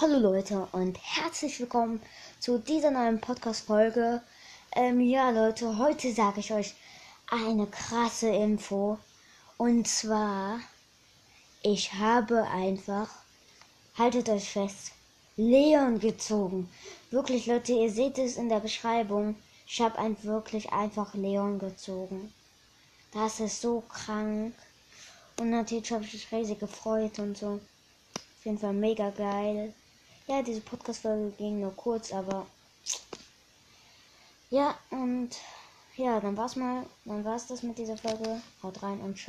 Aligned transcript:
Hallo 0.00 0.16
Leute 0.20 0.68
und 0.70 0.96
herzlich 1.02 1.58
willkommen 1.58 2.00
zu 2.38 2.58
dieser 2.58 2.92
neuen 2.92 3.20
Podcast-Folge. 3.20 4.22
Ähm, 4.76 5.00
ja 5.00 5.30
Leute, 5.30 5.76
heute 5.76 6.12
sage 6.12 6.38
ich 6.38 6.52
euch 6.52 6.76
eine 7.26 7.66
krasse 7.66 8.28
Info. 8.28 8.96
Und 9.56 9.88
zwar, 9.88 10.60
ich 11.62 11.94
habe 11.94 12.44
einfach, 12.44 13.10
haltet 13.98 14.28
euch 14.28 14.48
fest, 14.48 14.92
Leon 15.36 15.98
gezogen. 15.98 16.70
Wirklich 17.10 17.46
Leute, 17.46 17.72
ihr 17.72 17.90
seht 17.90 18.18
es 18.18 18.36
in 18.36 18.48
der 18.48 18.60
Beschreibung. 18.60 19.34
Ich 19.66 19.80
habe 19.80 19.98
ein, 19.98 20.16
wirklich 20.22 20.72
einfach 20.72 21.12
Leon 21.14 21.58
gezogen. 21.58 22.32
Das 23.10 23.40
ist 23.40 23.60
so 23.60 23.80
krank. 23.88 24.54
Und 25.40 25.50
natürlich 25.50 25.90
habe 25.90 26.04
ich 26.04 26.12
mich 26.12 26.30
riesig 26.30 26.60
gefreut 26.60 27.18
und 27.18 27.36
so. 27.36 27.58
Auf 28.14 28.44
jeden 28.44 28.58
Fall 28.58 28.74
mega 28.74 29.10
geil. 29.10 29.74
Ja, 30.28 30.42
diese 30.42 30.60
Podcast-Folge 30.60 31.32
ging 31.38 31.60
nur 31.60 31.74
kurz, 31.74 32.12
aber. 32.12 32.46
Ja, 34.50 34.78
und 34.90 35.30
ja, 35.96 36.20
dann 36.20 36.36
war's 36.36 36.54
mal. 36.54 36.84
Dann 37.06 37.24
war's 37.24 37.46
das 37.46 37.62
mit 37.62 37.78
dieser 37.78 37.96
Folge. 37.96 38.40
Haut 38.62 38.82
rein 38.82 39.00
und 39.00 39.18
ciao. 39.18 39.26